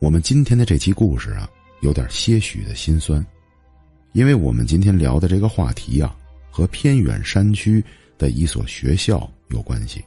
[0.00, 1.46] 我们今天的这期故事啊，
[1.82, 3.24] 有点些许的心酸，
[4.12, 6.16] 因为我们今天聊的这个话题啊，
[6.50, 7.84] 和偏远山区
[8.16, 10.02] 的一所学校有关系，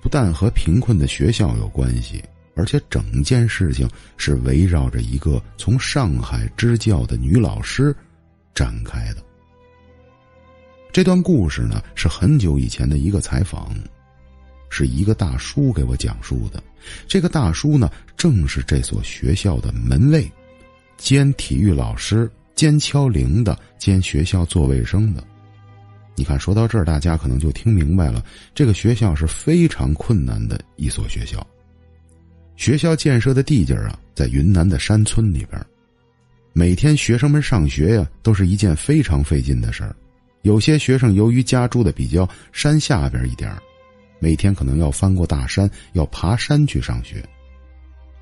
[0.00, 2.22] 不但和贫困的学校有关系，
[2.54, 7.92] 而且整件事情是围绕着一个从上海支教的女老师
[8.54, 9.16] 展开的。
[10.92, 13.74] 这段故事呢，是很久以前的一个采访。
[14.70, 16.62] 是一个大叔给我讲述的，
[17.06, 20.30] 这个大叔呢，正是这所学校的门卫，
[20.96, 25.22] 兼体育老师，兼敲铃的，兼学校做卫生的。
[26.14, 28.24] 你看，说到这儿，大家可能就听明白了，
[28.54, 31.44] 这个学校是非常困难的一所学校。
[32.56, 35.60] 学校建设的地界啊，在云南的山村里边，
[36.52, 39.96] 每天学生们上学呀，都是一件非常费劲的事儿。
[40.42, 43.62] 有些学生由于家住的比较山下边一点儿
[44.20, 47.20] 每天可能要翻过大山，要爬山去上学，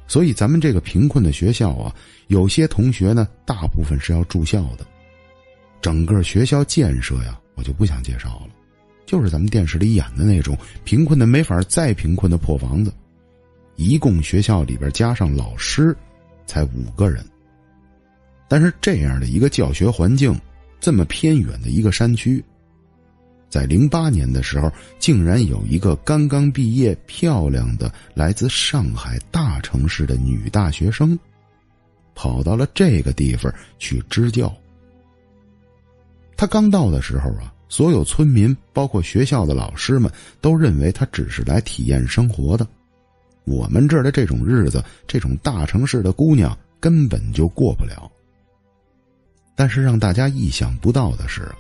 [0.07, 1.95] 所以咱们这个贫困的学校啊，
[2.29, 4.87] 有些同学呢，大部分是要住校的。
[5.83, 8.49] 整个学校建设呀，我就不想介绍了，
[9.05, 12.93] 就是咱们电视里演的那种贫困的没法再贫困的破房子。
[13.77, 15.97] 一共学校里边加上老师，
[16.47, 17.25] 才五个人。
[18.49, 20.37] 但是这样的一个教学环境，
[20.81, 22.43] 这么偏远的一个山区。
[23.49, 31.19] 在零八年的时候，竟然有一个刚刚毕业、漂亮的来自上海大城市的女大学生，
[32.15, 34.55] 跑到了这个地方去支教。
[36.37, 42.67] 她刚到的时候啊，所有村民，包括学校的老师们，都认为她只是来体验生活的。
[43.45, 48.11] 我们这儿的这种日子，这种大城市的姑娘根本就过不了。
[49.57, 51.57] 但是让大家意想不到的是啊。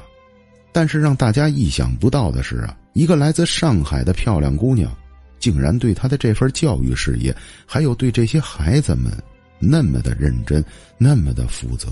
[0.72, 4.94] 但是让大家意想不到的是啊，一个来自上海的漂亮姑娘，
[5.38, 7.34] 竟然对她的这份教育事业，
[7.66, 9.12] 还有对这些孩子们，
[9.59, 10.65] 那么的认真，
[10.97, 11.88] 那么的负责。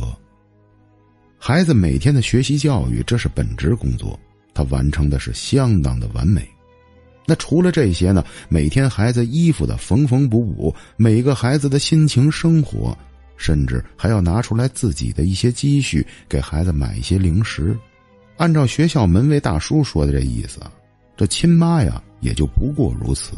[1.39, 4.19] 孩子每天的学习教育，这是本职工作，
[4.55, 6.47] 她完成的是相当的完美。
[7.27, 12.97] 那除了这些呢，每天孩子衣服的缝缝补补，每个孩子的心情生活，
[13.37, 17.77] 甚至还要拿出来自己的一些积蓄，给孩子买一些零食。
[18.37, 20.61] 按照学校门卫大叔说的这意思，
[21.17, 23.33] 这亲妈呀也就不过如此。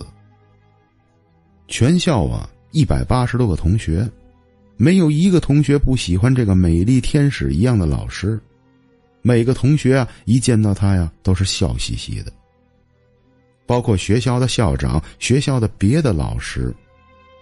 [1.69, 4.08] 全校啊一百八十多个同学，
[4.76, 8.41] 没有一个同学不喜欢这个美丽天使一样的老师。
[9.22, 12.32] 每个同学啊一见到他呀都是笑嘻嘻的。
[13.66, 16.75] 包括学校的校长、学校的别的老师，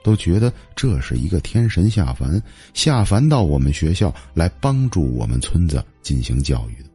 [0.03, 2.43] 都觉得这是一个天神下凡，
[2.75, 6.91] 下凡到我们学校来帮助我们村子进行教育的。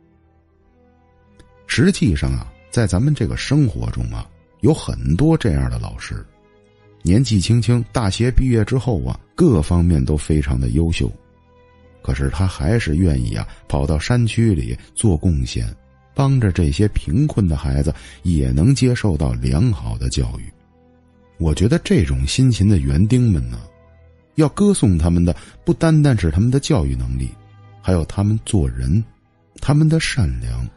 [1.73, 4.27] 实际上啊，在咱们这个生活中啊，
[4.59, 6.21] 有很多这样的老师，
[7.01, 11.09] 年纪轻轻，大学毕业之后啊，各方面都非常的优秀，
[12.01, 15.65] 可是他还是愿意啊，跑到山区里做贡献，
[16.13, 20.51] 帮着这些贫困的孩子也能接受到良好的教育。
[21.37, 23.61] 我觉得这种辛勤的园丁们呢，
[24.35, 25.33] 要歌颂他们的
[25.63, 27.29] 不单单是他们的教育能力，
[27.81, 29.01] 还有他们做人，
[29.61, 30.67] 他们的善良。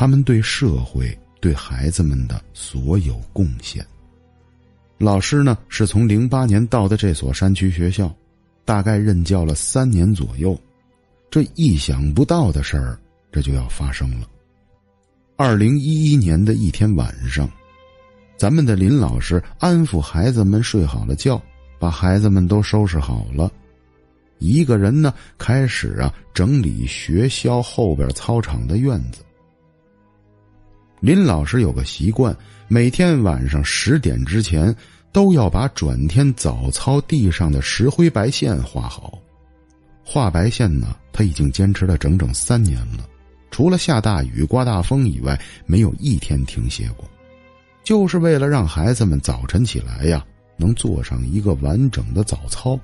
[0.00, 3.84] 他们对社会、对孩子们的所有贡献。
[4.96, 8.14] 老师呢，是从零八年到的这所山区学校，
[8.64, 10.56] 大概任教了三年左右。
[11.28, 12.96] 这意想不到的事儿，
[13.32, 14.28] 这就要发生了。
[15.36, 17.50] 二零一一年的一天晚上，
[18.36, 21.42] 咱们的林老师安抚孩子们睡好了觉，
[21.76, 23.50] 把孩子们都收拾好了，
[24.38, 29.24] 一个人呢开始啊整理学校后边操场的院子。
[31.00, 32.36] 林老师有个习惯，
[32.66, 34.74] 每天晚上十点之前
[35.12, 39.16] 都要把转天早操地上的石灰白线画好。
[40.04, 43.08] 画白线呢，他已经坚持了整整三年了，
[43.50, 47.08] 除了下大雨、刮大风以外，没有一天停歇过，
[47.84, 50.24] 就是为了让孩子们早晨起来呀，
[50.56, 52.78] 能做上一个完整的早操。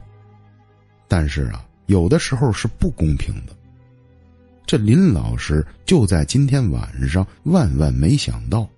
[1.09, 3.53] 但是啊，有的时候是不公平的。
[4.67, 8.69] 这林老师就在今天晚上，万万没想到，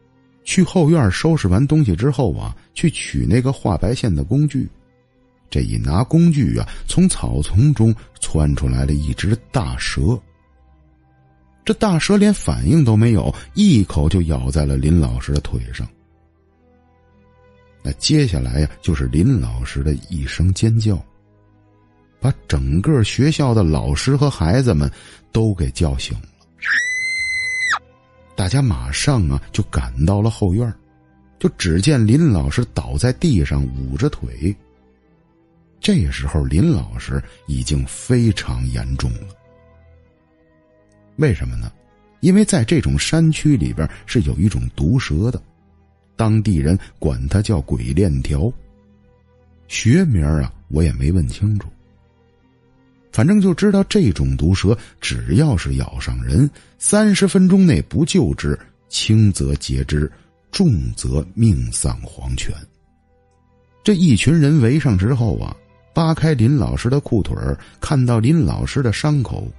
[0.44, 4.69] 去后院收拾完东西之后啊，去取那个画白线的工具。
[5.49, 10.19] 这一拿工具啊，从草丛中窜出来了一只大蛇。
[11.65, 15.87] 这大蛇连反应都没有，一口就咬在了林老师的腿上。
[17.83, 21.00] 那接下来呀，就是林老师的一声尖叫。
[22.19, 24.91] 把整个学校的老师和孩子们
[25.37, 26.29] 都给叫醒了，
[28.35, 30.75] 大家马上啊就赶到了后院，
[31.38, 34.56] 就只见林老师倒在地上捂着腿。
[35.79, 39.29] 这时候林老师已经非常严重了。
[41.17, 41.71] 为什么呢？
[42.21, 45.38] 因为在这种山区里边是有一种毒蛇的，
[46.17, 48.50] 当地人管它叫鬼链条。
[49.69, 51.69] 学名啊，我也没问清楚。
[53.16, 58.58] 反正就知道这种毒蛇，只要是咬上人，三十分钟内不救治，
[58.90, 60.12] 轻则截肢，
[60.52, 62.54] 重则命丧黄泉。
[63.82, 65.56] 这一群人围上之后啊，
[65.94, 67.34] 扒开林老师的裤腿
[67.80, 69.50] 看到林老师的伤口。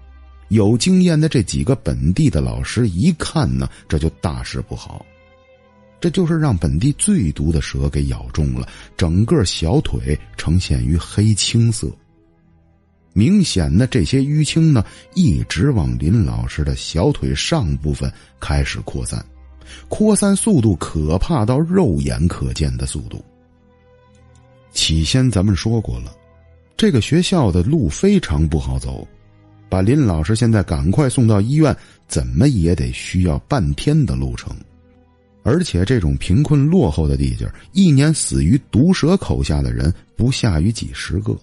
[0.49, 5.03] 有经验的这几个本地的老师一看呢，这就大事不好。
[5.99, 11.91] 这就是让本地最毒的蛇给咬中了，整个小腿呈现于黑青色。
[13.17, 14.85] 明显的这些淤青呢，
[15.15, 19.25] 一直往林老师的小腿上部分开始扩散，
[19.87, 23.19] 扩散速度可怕到肉眼可见的速度。
[24.71, 26.15] 起先咱们说过了，
[26.77, 29.07] 这个学校的路非常不好走。
[29.67, 31.75] 把林老师现在赶快送到医院，
[32.07, 34.55] 怎么也得需要半天的路程，
[35.41, 41.35] 而且这种贫困落后的地界，一年死于毒蛇口下的人不下于几十个，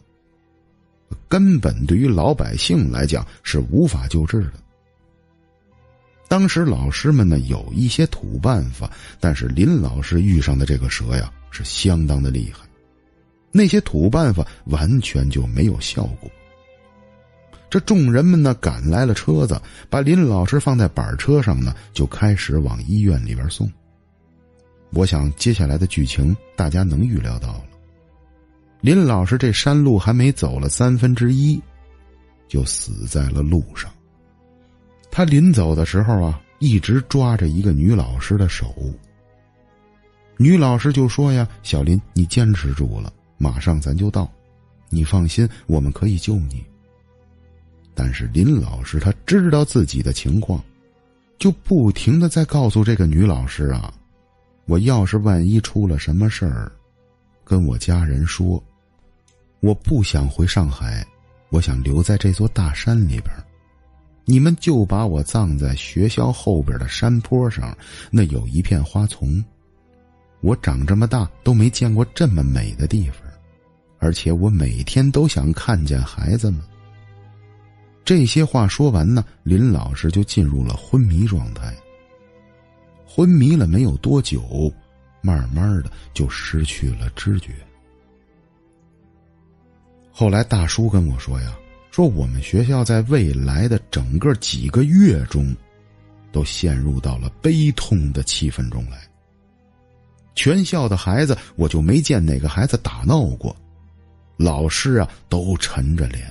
[1.29, 4.55] 根本对于老百姓来讲是无法救治的。
[6.29, 8.91] 当时老师们呢有一些土办法，
[9.21, 12.67] 但是林老师遇上的这个蛇呀是相当的厉害，
[13.53, 16.31] 那些土办法完全就没有效果。
[17.71, 19.61] 这众人们呢赶来了车子，
[19.91, 23.71] 把林老师放在板车上呢，就开始往医院里边送。
[24.91, 27.65] 我想接下来的剧情大家能预料到了。
[28.85, 31.59] 林老师这山路还没走了三分之一，
[32.47, 33.91] 就死在了路上。
[35.11, 38.75] 他临走的时候啊，一直抓着一个女老师的手。
[40.37, 44.31] 女老师就说呀：“小林，你坚持住了，马上咱就到，
[44.91, 46.63] 你放心，我们可以救你。”
[47.97, 50.63] 但是林老师他知道自己的情况，
[51.39, 53.91] 就不停的在告诉这个女老师啊
[54.69, 56.71] ：“我要是万一出了什么事儿，
[57.47, 58.63] 跟我家人说，
[59.65, 61.03] 我不想回上海，
[61.49, 63.31] 我想留在这座大山里边，
[64.27, 67.75] 你们就把我葬在学校后边的山坡上，
[68.11, 69.43] 那有一片花丛，
[70.43, 73.21] 我长这么大都没见过这么美的地方，
[74.01, 76.61] 而且我每天都想看见孩子们。”
[78.05, 81.75] 这些话说完呢，林老师就进入了昏迷状态。
[83.07, 84.71] 昏迷了没有多久，
[85.23, 87.55] 慢慢的就失去了知觉。
[90.17, 91.59] 后来大叔跟我说呀，
[91.91, 95.53] 说我们学校在未来的整个几个月中，
[96.31, 98.97] 都陷入到了悲痛的气氛中来。
[100.37, 103.57] 全校的孩子，我就没见哪个孩子打闹过，
[104.37, 106.25] 老师啊都沉着脸。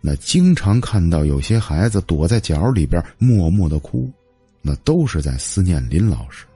[0.00, 4.08] 那经常看到有些孩子躲在角里边默默的哭，
[4.62, 6.46] 那都是在思念林老师。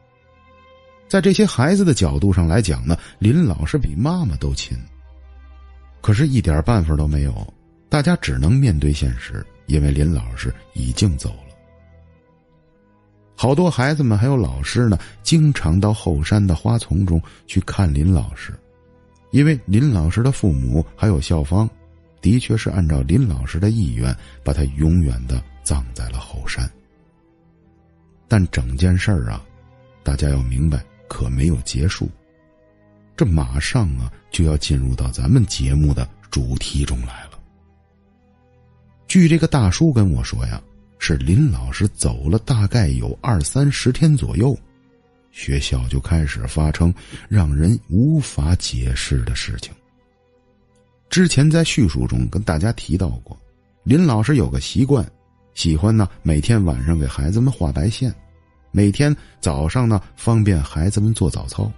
[1.09, 4.79] 在这些孩子的角度上来讲呢，林老师比妈妈都亲。
[6.05, 7.55] 可是，一点办法都没有，
[7.89, 11.55] 大家只能面对现实，因为林老师已经走了。
[13.35, 18.53] 好多孩子们还有老师呢，经常到后山的花丛中去看林老师，
[19.31, 21.67] 因为林老师的父母还有校方。
[22.21, 26.71] 的确是按照林老师的意愿，把他永远的葬在了后山。
[28.29, 29.43] 但整件事啊，
[30.03, 32.11] 大家要明白，可没有结束。
[33.17, 37.39] 这马上啊，就要进入到咱们节目的主题中来了。
[39.07, 40.61] 据这个大叔跟我说呀，
[40.99, 44.59] 是林老师走了大概有二三十天左右，
[45.31, 46.93] 学校就开始发生
[47.29, 49.73] 让人无法解释的事情。
[51.09, 53.39] 之前在叙述中跟大家提到过，
[53.85, 55.09] 林老师有个习惯，
[55.55, 58.13] 喜欢呢每天晚上给孩子们画白线，
[58.73, 61.71] 每天早上呢方便孩子们做早操。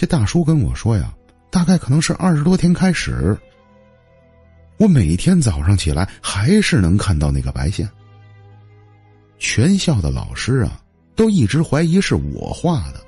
[0.00, 1.14] 这大叔跟我说呀，
[1.50, 3.38] 大概可能是二十多天开始，
[4.78, 7.86] 我每天早上起来还是能看到那个白线。
[9.38, 10.82] 全校的老师啊，
[11.14, 13.02] 都一直怀疑是我画的，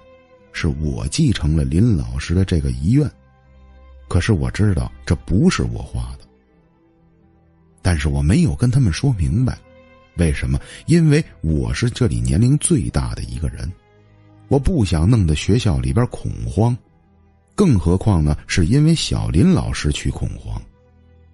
[0.53, 3.11] 是我继承了林老师的这个遗愿。
[4.07, 6.27] 可是我知道这不是我画的，
[7.81, 9.57] 但是我没有跟他们说明白，
[10.19, 10.61] 为什么？
[10.85, 13.73] 因为我是这里年龄最大的一个人，
[14.53, 16.77] 我不想弄得学校里边恐慌，
[17.55, 20.61] 更何况呢，是因为小林老师去恐慌，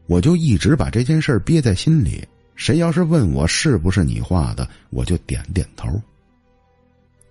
[0.07, 2.25] 我就一直把这件事憋在心里。
[2.55, 6.01] 谁要是问我是不是你画的，我就点点头。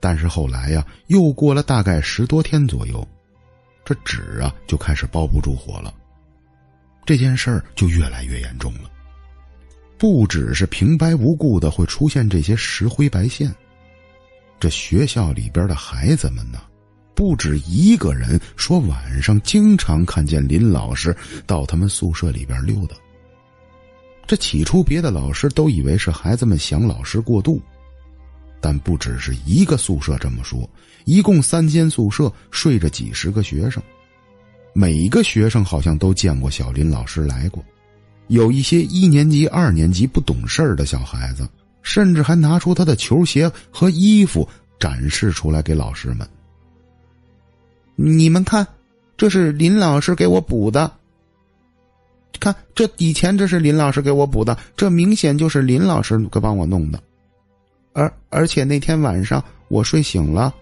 [0.02, 3.08] 但是后来呀，又过了大概十多天左右。
[3.86, 5.94] 这纸啊就开始包不住火了。
[7.06, 8.92] 这件事儿就越来越严重了。
[9.98, 13.50] 不只是平白无故的会出现这些石灰白线，
[14.60, 16.60] 这学校里边的孩子们呢，
[17.14, 22.96] 不止一个人说晚上经常看见林老师到他们宿舍里边溜达。
[24.26, 27.62] 这起初别的老师都以为是孩子们想老师过度，
[28.60, 30.70] 但不只是一个宿舍这么说，
[31.06, 33.82] 一共三间宿舍睡着几十个学生，
[34.74, 37.64] 每个学生好像都见过小林老师来过。
[38.28, 41.48] 有一些一年级、二年级不懂事儿的小孩子，
[41.88, 44.46] 甚至还拿出他的球鞋和衣服
[44.78, 46.28] 展示出来给老师们。
[47.96, 48.68] 你们看，
[49.16, 50.92] 这是林老师给我补的。
[52.42, 57.02] 看，这以前这是林老师给我补的，这明显就是林老师给帮我弄的。
[57.94, 60.54] 而而且那天晚上我睡醒了，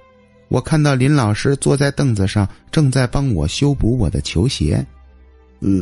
[0.47, 4.85] 我看到林老师坐在凳子上，正在帮我修补我的球鞋。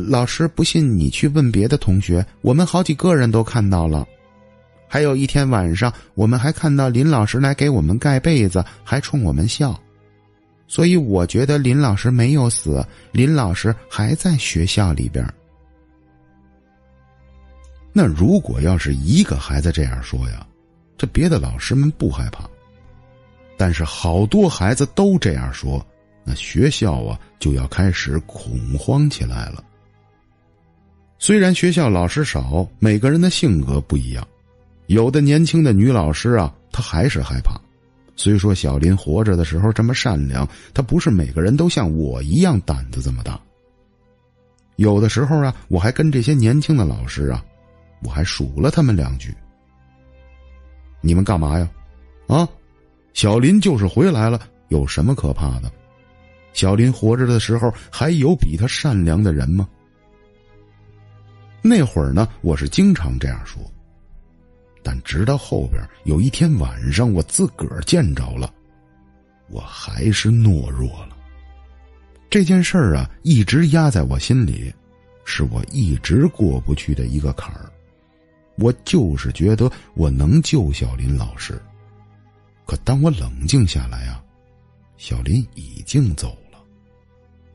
[0.08, 4.08] 老师不信，你去问别的同学，我们好几个人都看到了。
[4.88, 9.78] 还有一天晚上，我们还看到林老师来给我们盖被子，还冲我们笑。
[10.66, 15.26] 所以我觉得林老师没有死，林老师还在学校里边。
[17.92, 20.46] 那如果要是一个孩子这样说呀，
[20.96, 22.48] 这别的老师们不害怕。
[23.56, 25.84] 但是好多孩子都这样说。
[26.24, 29.62] 那学校啊，就要开始恐慌起来了。
[31.18, 34.26] 虽然学校老师少，每个人的性格不一样，
[34.86, 37.60] 有的年轻的女老师啊，她还是害怕。
[38.16, 43.40] 虽说小林活着的时候这么善良，她不是每个人都像我一样胆子这么大。
[44.76, 47.44] 有的时候啊，我还跟这些年轻的老师啊，
[48.02, 49.34] 我还数了他们两句
[51.00, 51.68] ：“你们干嘛呀？
[52.26, 52.48] 啊，
[53.12, 55.70] 小林就是回来了，有什么可怕的？”
[56.52, 59.68] 小林活着的时候，还有比他善良的人吗？
[61.62, 63.60] 那会儿呢，我是经常这样说。
[64.84, 68.52] 但直到后边有一天晚上，我自个儿见着了，
[69.48, 71.16] 我还是懦弱了。
[72.28, 74.72] 这件事儿啊，一直压在我心里，
[75.24, 77.70] 是我一直过不去的一个坎儿。
[78.56, 81.60] 我就是觉得我能救小林老师，
[82.66, 84.22] 可当我冷静下来啊，
[84.96, 86.58] 小林已经走了。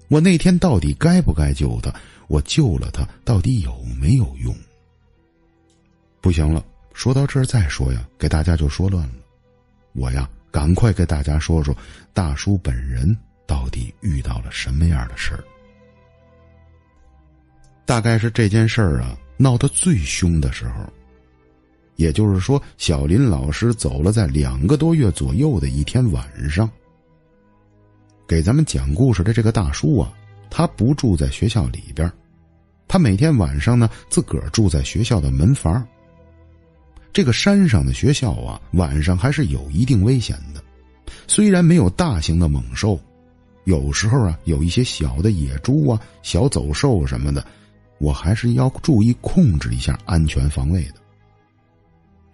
[0.08, 1.94] 我那天到底该不该救他？
[2.28, 4.56] 我救了他，到底有没有用？
[6.22, 9.14] 不行了，说到这儿再说呀，给大家就说乱了。
[9.94, 11.76] 我呀，赶快给大家说说
[12.14, 13.16] 大叔本人
[13.48, 15.44] 到底遇到了什么样的事儿。
[17.86, 20.84] 大概是这件事儿啊闹得最凶的时候，
[21.96, 26.70] 也就是说，小林老师走了在两个多月左右的一天晚上。
[28.28, 30.14] 给咱们讲故事的这个大叔啊，
[30.52, 32.12] 他不住在学校里边，
[32.88, 35.84] 他每天晚上呢自个儿住在学校的门房。
[37.20, 40.64] 这个山上的学校啊，晚上还是有一定危险的，
[41.28, 42.98] 虽然没有大型的猛兽，
[43.66, 47.46] 有时候啊有一些小的野猪啊、小走兽什么的，
[47.98, 50.94] 我还是要注意控制一下安全防卫的。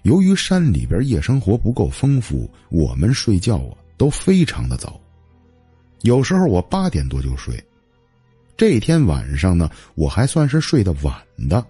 [0.03, 5.01] 由于山里边夜生活不够丰富，我们睡觉啊都非常的早。
[6.03, 7.59] 有时候我八点多就睡，
[8.55, 11.11] 这天晚上呢，我还算是睡得晚
[11.49, 11.65] 的，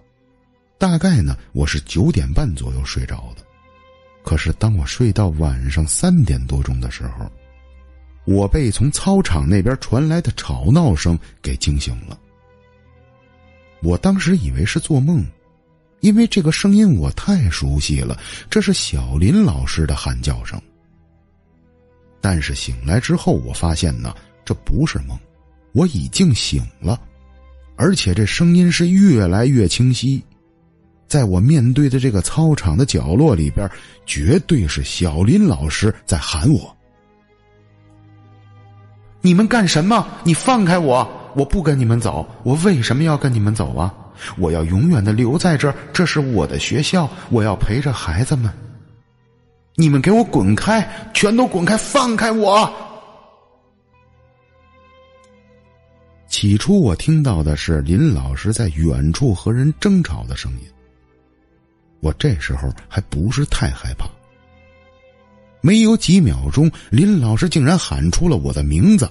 [0.78, 3.42] 大概呢我是九点半左右睡着的。
[4.22, 7.30] 可是当我睡到晚上三点多钟的时候，
[8.24, 12.18] 我被从操场那边传来的吵闹声给惊醒了。
[13.82, 15.24] 我当时以为是做梦，
[16.00, 18.18] 因为这个声音我太熟悉了，
[18.50, 20.60] 这是小林老师的喊叫声。
[22.20, 24.14] 但是醒来之后，我发现呢。
[24.44, 25.18] 这不是梦，
[25.72, 27.00] 我已经醒了，
[27.74, 30.22] 而且这声音是越来越清晰，
[31.08, 33.68] 在我面对的这个操场的角落里边，
[34.04, 36.76] 绝对是小林老师在喊我
[39.22, 40.06] ：“你们干什么？
[40.24, 41.08] 你放开我！
[41.34, 42.26] 我不跟你们走！
[42.42, 43.94] 我为什么要跟你们走啊？
[44.38, 48.50] 我要永远的留在这儿，这是我的学校，我要陪着孩子们。
[49.74, 51.10] 你们给我滚开！
[51.12, 51.76] 全都滚开！
[51.76, 52.72] 放开我！”
[56.28, 60.66] 起初我听到的是林老师在远处和人争吵的声音。
[62.00, 64.08] 我这时候还不是太害怕。
[65.60, 69.10] 没有几秒钟，林老师竟然喊出了我的名字，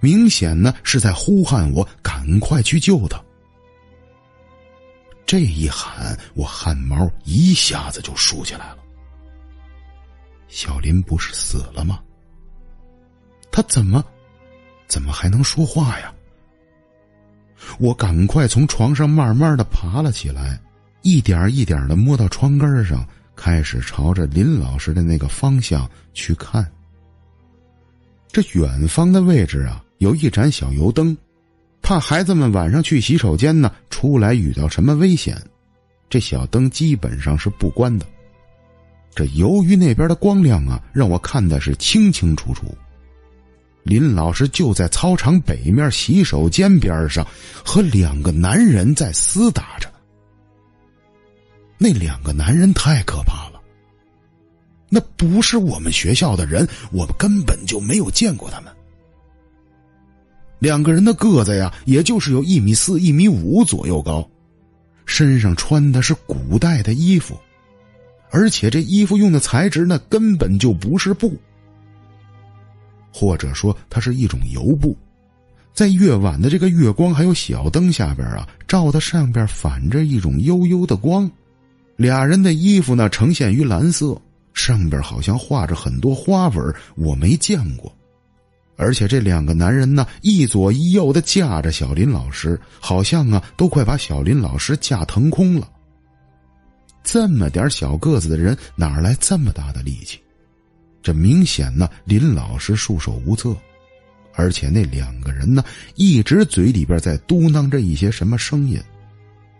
[0.00, 3.18] 明显呢是在呼喊我赶快去救他。
[5.24, 8.78] 这一喊，我汗毛一下子就竖起来了。
[10.48, 12.00] 小林不是死了吗？
[13.50, 14.04] 他怎么？
[14.86, 16.12] 怎么还能说话呀？
[17.78, 20.60] 我赶快从床上慢慢的爬了起来，
[21.02, 23.06] 一点一点的摸到窗根上，
[23.36, 26.66] 开始朝着林老师的那个方向去看。
[28.30, 31.16] 这远方的位置啊，有一盏小油灯，
[31.82, 35.36] 怕孩子们晚上去洗手间呢，出来遇到什么危险，
[36.08, 38.06] 这小灯基本上是不关的。
[39.14, 42.74] 这由于那边的光亮啊，让我看的是清清楚楚。
[43.82, 47.26] 林老师就在操场北面洗手间边上，
[47.62, 49.91] 和两个男人在厮打着。
[51.82, 53.60] 那两个男人太可怕了，
[54.88, 58.72] 那不是我们学校的人，我们根本就没有见过他们。
[60.60, 64.24] 两个人的个子呀，也就是有一米四、一米五左右高，
[65.06, 67.36] 身上穿的是古代的衣服，
[68.30, 71.36] 而且这衣服用的材质那根本就不是布。
[73.12, 74.96] 或者说，它是一种油布，
[75.74, 81.28] 在月晚的这个月光还有小灯下边啊，照的上边反着一种幽幽的光。
[81.96, 84.20] 俩人的衣服呢，呈现于蓝色，
[84.54, 87.94] 上边好像画着很多花纹，我没见过。
[88.76, 95.68] 而且这两个男人呢，一左一右的架着小林老师，好像啊，都快把小林老师架腾空了。
[97.04, 100.18] 这么点小个子的人，哪来这么大的力气？
[101.02, 103.54] 这明显呢，林老师束手无策，
[104.34, 105.62] 而且那两个人呢，
[105.94, 108.80] 一直嘴里边在嘟囔着一些什么声音，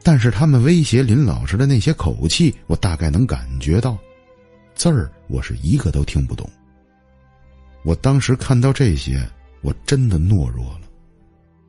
[0.02, 3.96] 但是他们威胁林老师的那些口气，我大概能感觉到，
[4.74, 6.48] 字儿我是一个都听不懂。
[7.84, 9.24] 我当时看到这些，
[9.60, 10.82] 我真的懦弱了，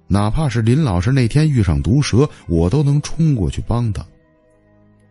[0.08, 4.06] 哪怕是林老师那天遇上毒蛇，我都能冲过去帮他，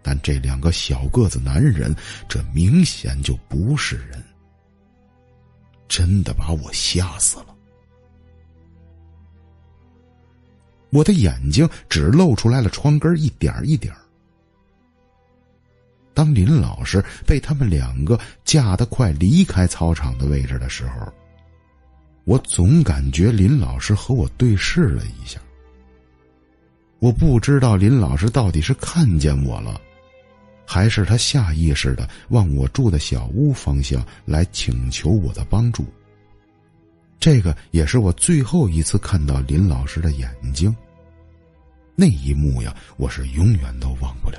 [0.03, 1.95] 但这两个小个子男人，
[2.29, 4.23] 这明显就不是人。
[5.89, 7.52] 真的把我吓死了！
[10.93, 13.93] 我的眼睛只露出来了窗根一点一点。
[16.15, 21.11] 当林老师被他们两个架得快离开操场的位置的时候，
[22.25, 25.41] 我总感觉林老师和我对视了一下。
[26.99, 29.81] 我不知道林老师到底是看见我了。
[30.65, 35.85] 还是他下意识的往我住的小屋方向来请求我的帮助。
[37.23, 40.75] 这个也是我最后一次看到林老师的眼睛。
[41.95, 44.39] 那一幕呀，我是永远都忘不了。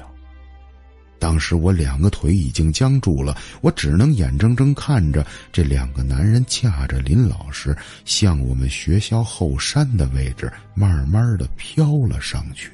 [1.17, 12.69] 当时我两个腿已经僵住了，我只能眼睁睁看着这两个男人架着林老师向我们学校后山的位置慢慢的飘了上去。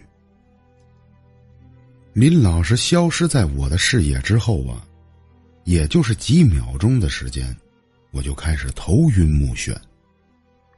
[2.13, 4.83] 林老师消失在我的视野之后啊，
[5.65, 7.55] 也就是几秒钟的时间，
[8.09, 9.77] 我就开始头晕目眩，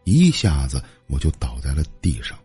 [0.03, 2.37] 一下子我就倒在了地上。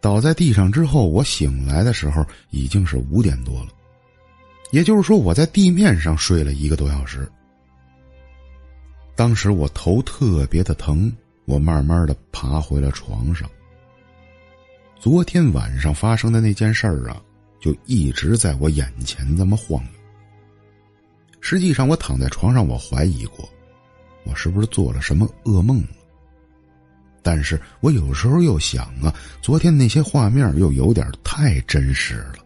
[0.00, 3.68] 倒在地上之后，我醒来的时候已经是五点多了，
[4.70, 7.30] 也就是说我在地面上睡了一个多小时。
[9.14, 11.12] 当时我头特别的疼，
[11.44, 13.48] 我慢慢的爬回了床上。
[14.98, 17.22] 昨天晚上发生的那件事儿啊。
[17.60, 19.90] 就一直在我眼前这么晃悠。
[21.40, 23.48] 实际上，我躺在床上，我怀疑过，
[24.22, 25.82] 我是不是做了什么噩梦？
[27.30, 32.36] 但是我有时候又想啊，昨天那些画面又有点太真实了。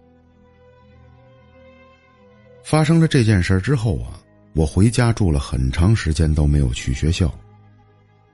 [2.64, 4.18] 发生了这件事之后啊，
[4.54, 7.32] 我回家住了很长时间都没有去学校，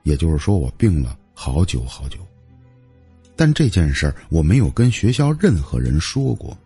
[0.05, 2.17] 也就是说，我病了好久好久。
[3.37, 6.57] 但这件事我没有跟学校任何人说过。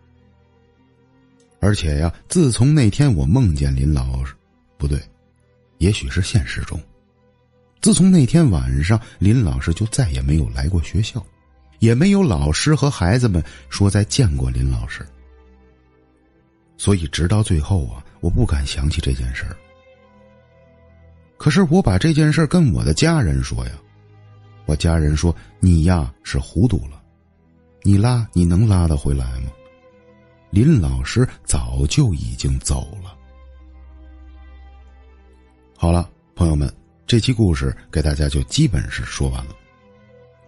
[1.59, 4.33] 而且呀，自从那天我梦见林老师，
[4.77, 4.97] 不对，
[5.79, 6.81] 也许是现实中。
[7.83, 11.21] 自从那天晚上，林老师就再也没有来过学校，
[11.79, 15.05] 也没有老师和孩子们说再见过林老师。
[16.77, 19.57] 所以，直到最后啊，我不敢想起这件事儿。
[21.37, 23.73] 可是，我把这件事跟我的家人说呀，
[24.65, 27.03] 我家人说：“你呀是糊涂了，
[27.81, 29.51] 你拉你能拉得回来吗？”
[30.51, 33.13] 林老师早就已经走了。
[35.75, 36.73] 好了，朋友们，
[37.05, 39.55] 这期故事给大家就基本是说完了。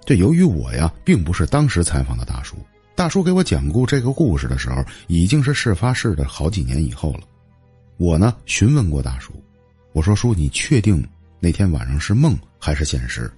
[0.06, 2.58] 这由于我呀，并不是当时采访的大叔，
[2.96, 7.22] 大叔给我讲故这个故事的时候，已经是事发事的好几年以后了。
[7.98, 9.34] 我呢，询问过大叔，
[9.94, 11.06] 我说：“叔，你确定
[11.40, 13.32] 那天晚上是梦还是现实？”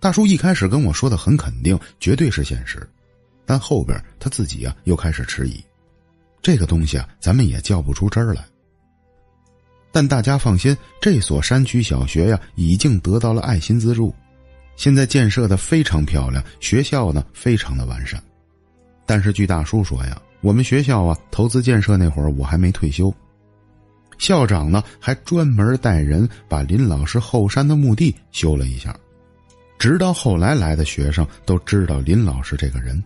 [0.00, 2.88] 大叔一开始跟我说的很肯定，绝对是现实。
[3.44, 5.62] 但后边他自己啊又开始迟疑，
[6.40, 8.44] 这个东西啊咱们也叫不出真儿来。
[9.92, 14.14] 但大家放心，这所山区小学呀已经得到了爱心资助，
[14.76, 18.22] 现在建设的非常漂亮，学校呢非常的完善。
[19.04, 23.12] 但是据大叔说呀，我们学校啊投资建设那会儿我还没退休，
[24.18, 28.96] 校长呢还专门带人把林老师后山的墓地修了一下。
[29.78, 33.02] 直到后来来的学生都知道林老师这个人，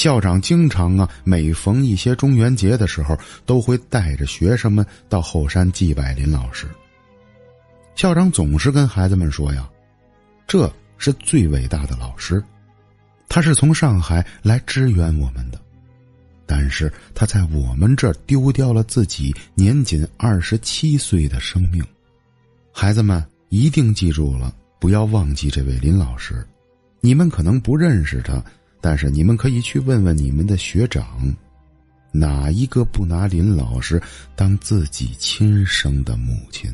[0.00, 6.66] 校长经常啊，每逢一些中元节的时候，都会带着学生们到后山祭拜林老师。
[7.96, 9.68] 校长总是跟孩子们说呀
[10.48, 12.42] ：“这是最伟大的老师，
[13.28, 15.60] 他是从上海来支援我们的，
[16.46, 21.84] 但是他在我们这儿丢掉了自己年仅二十七岁的生命。
[22.72, 26.42] 孩子们一定记住了。”不要忘记这位林老师，
[27.02, 28.42] 你们可能不认识他，
[28.80, 31.04] 但是你们可以去问问你们的学长，
[32.12, 34.02] 哪一个不拿林老师
[34.34, 36.72] 当自己亲生的母亲？